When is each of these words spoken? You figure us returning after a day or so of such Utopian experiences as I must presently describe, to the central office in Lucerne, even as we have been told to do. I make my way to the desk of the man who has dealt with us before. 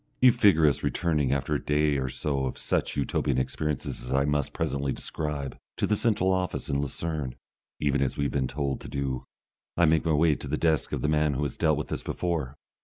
You 0.19 0.31
figure 0.31 0.65
us 0.65 0.81
returning 0.81 1.31
after 1.31 1.53
a 1.53 1.63
day 1.63 1.97
or 1.97 2.09
so 2.09 2.47
of 2.47 2.57
such 2.57 2.97
Utopian 2.97 3.37
experiences 3.37 4.03
as 4.03 4.11
I 4.11 4.25
must 4.25 4.51
presently 4.51 4.91
describe, 4.91 5.55
to 5.77 5.85
the 5.85 5.95
central 5.95 6.31
office 6.31 6.69
in 6.69 6.81
Lucerne, 6.81 7.35
even 7.79 8.01
as 8.01 8.17
we 8.17 8.23
have 8.23 8.33
been 8.33 8.47
told 8.47 8.81
to 8.81 8.89
do. 8.89 9.25
I 9.77 9.85
make 9.85 10.03
my 10.03 10.13
way 10.13 10.33
to 10.33 10.47
the 10.47 10.57
desk 10.57 10.91
of 10.91 11.03
the 11.03 11.07
man 11.07 11.35
who 11.35 11.43
has 11.43 11.55
dealt 11.55 11.77
with 11.77 11.91
us 11.91 12.01
before. 12.01 12.55